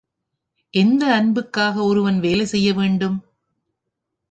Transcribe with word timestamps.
எந்த 0.73 1.13
அன்புக்காக 1.13 1.83
ஒருவன் 1.83 2.19
வேலை 2.19 2.45
செய்ய 2.45 2.73
வேண்டும்? 2.73 3.17